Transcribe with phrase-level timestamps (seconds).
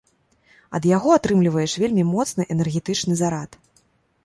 [0.77, 3.63] Ад яго атрымліваеш вельмі моцны энергетычны зарад.